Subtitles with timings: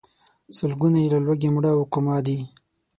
[0.57, 2.39] سلګونه یې له لوږې مړه او کوما دي.